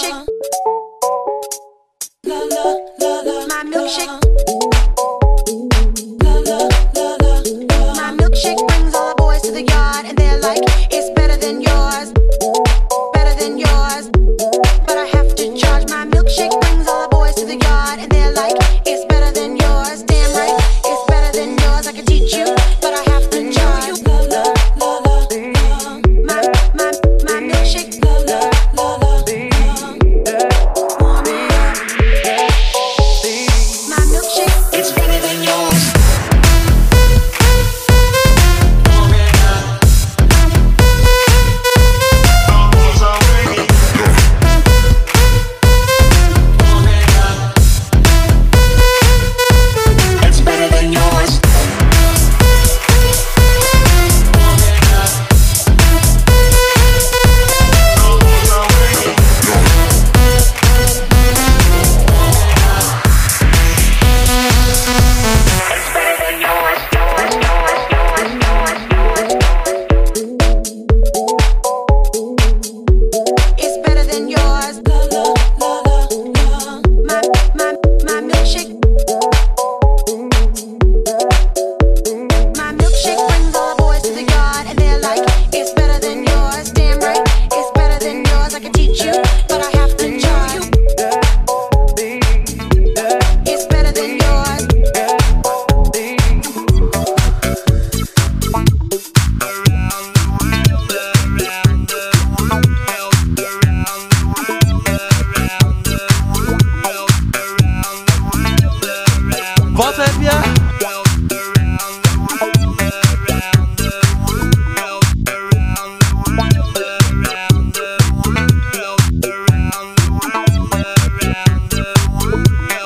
[0.00, 0.26] milkshake.
[2.24, 2.64] La la
[3.00, 3.46] la la.
[3.46, 4.20] My milkshake.
[6.22, 6.58] La la.
[7.96, 11.09] My milkshake brings all the boys to the yard and they're like, it's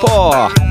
[0.00, 0.61] Pó.